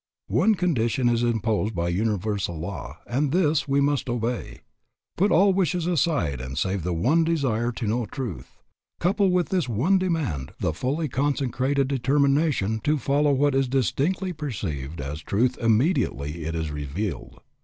[0.33, 4.61] "One condition is imposed by universal law, and this we must obey.
[5.15, 8.57] Put all wishes aside save the one desire to know truth;
[8.99, 14.99] couple with this one demand the fully consecrated determination to follow what is distinctly perceived
[14.99, 17.39] as truth immediately it is revealed.